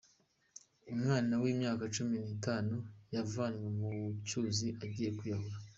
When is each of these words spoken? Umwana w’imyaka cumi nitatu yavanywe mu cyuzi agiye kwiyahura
Umwana 0.93 1.33
w’imyaka 1.43 1.83
cumi 1.95 2.15
nitatu 2.25 2.75
yavanywe 3.13 3.67
mu 3.79 3.91
cyuzi 4.27 4.67
agiye 4.83 5.11
kwiyahura 5.17 5.57